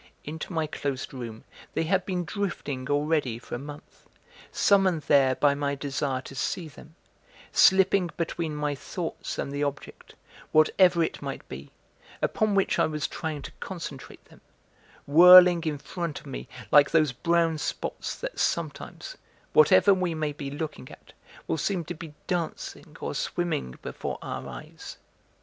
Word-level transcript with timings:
Into 0.23 0.51
my 0.51 0.65
closed 0.65 1.13
room 1.13 1.43
they 1.75 1.83
had 1.83 2.07
been 2.07 2.25
drifting 2.25 2.89
already 2.89 3.37
for 3.37 3.53
a 3.53 3.59
month, 3.59 4.07
summoned 4.51 5.03
there 5.03 5.35
by 5.35 5.53
my 5.53 5.75
desire 5.75 6.23
to 6.23 6.33
see 6.33 6.67
them, 6.67 6.95
slipping 7.51 8.09
between 8.17 8.55
my 8.55 8.73
thoughts 8.73 9.37
and 9.37 9.51
the 9.51 9.61
object, 9.61 10.15
whatever 10.51 11.03
it 11.03 11.21
might 11.21 11.47
be, 11.47 11.69
upon 12.19 12.55
which 12.55 12.79
I 12.79 12.87
was 12.87 13.07
trying 13.07 13.43
to 13.43 13.51
concentrate 13.59 14.25
them, 14.25 14.41
whirling 15.05 15.63
in 15.65 15.77
front 15.77 16.19
of 16.19 16.25
me 16.25 16.49
like 16.71 16.89
those 16.89 17.11
brown 17.11 17.59
spots 17.59 18.15
that 18.15 18.39
sometimes, 18.39 19.17
whatever 19.53 19.93
we 19.93 20.15
may 20.15 20.31
be 20.33 20.49
looking 20.49 20.89
at, 20.89 21.13
will 21.45 21.59
seem 21.59 21.85
to 21.85 21.93
be 21.93 22.15
dancing 22.25 22.97
or 23.01 23.13
swimming 23.13 23.77
before 23.83 24.17
our 24.23 24.47
eyes. 24.49 24.97